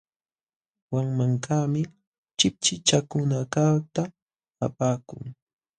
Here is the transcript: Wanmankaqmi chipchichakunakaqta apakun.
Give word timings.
Wanmankaqmi 0.93 1.81
chipchichakunakaqta 2.37 4.03
apakun. 4.65 5.21